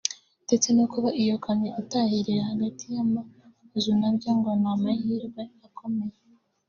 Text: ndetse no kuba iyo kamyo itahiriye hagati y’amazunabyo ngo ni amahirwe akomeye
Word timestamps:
ndetse 0.45 0.67
no 0.77 0.85
kuba 0.91 1.09
iyo 1.21 1.35
kamyo 1.43 1.69
itahiriye 1.81 2.41
hagati 2.49 2.83
y’amazunabyo 2.95 4.29
ngo 4.37 4.49
ni 4.61 4.67
amahirwe 4.73 5.41
akomeye 5.67 6.17